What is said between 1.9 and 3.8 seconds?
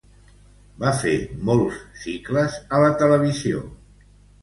cicles a la televisió.